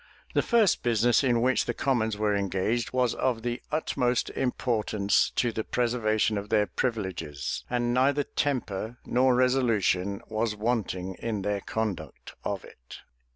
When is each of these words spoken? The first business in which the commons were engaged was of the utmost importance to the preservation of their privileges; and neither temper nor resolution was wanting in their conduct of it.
The 0.33 0.41
first 0.41 0.81
business 0.81 1.23
in 1.23 1.41
which 1.43 1.65
the 1.65 1.75
commons 1.75 2.17
were 2.17 2.35
engaged 2.35 2.91
was 2.91 3.13
of 3.13 3.43
the 3.43 3.61
utmost 3.71 4.31
importance 4.31 5.29
to 5.35 5.51
the 5.51 5.63
preservation 5.63 6.39
of 6.39 6.49
their 6.49 6.65
privileges; 6.65 7.63
and 7.69 7.93
neither 7.93 8.23
temper 8.23 8.97
nor 9.05 9.35
resolution 9.35 10.23
was 10.27 10.55
wanting 10.55 11.17
in 11.19 11.43
their 11.43 11.61
conduct 11.61 12.33
of 12.43 12.65
it. 12.65 13.01